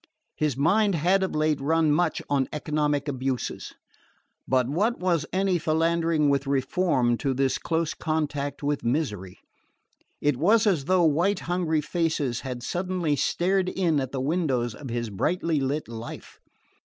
[0.35, 3.73] His mind had of late run much on economic abuses;
[4.47, 9.37] but what was any philandering with reform to this close contact with misery?
[10.19, 14.89] It was as though white hungry faces had suddenly stared in at the windows of
[14.89, 16.39] his brightly lit life.